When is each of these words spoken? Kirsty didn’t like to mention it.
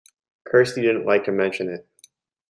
Kirsty 0.49 0.81
didn’t 0.81 1.05
like 1.05 1.25
to 1.25 1.31
mention 1.31 1.69
it. 1.69 1.87